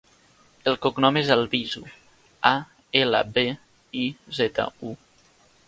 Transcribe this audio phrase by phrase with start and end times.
[0.69, 1.83] El cognom és Albizu:
[2.53, 2.55] a,
[3.03, 3.45] ela, be,
[4.07, 4.09] i,
[4.41, 4.99] zeta, u.